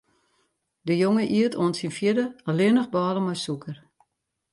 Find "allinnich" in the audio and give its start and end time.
2.49-2.89